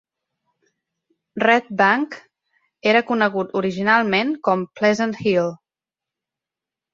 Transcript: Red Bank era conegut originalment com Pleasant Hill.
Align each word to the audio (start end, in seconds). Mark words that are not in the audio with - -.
Red 1.43 1.67
Bank 1.81 2.17
era 2.93 3.03
conegut 3.11 3.53
originalment 3.61 4.33
com 4.49 4.65
Pleasant 4.81 5.15
Hill. 5.21 5.53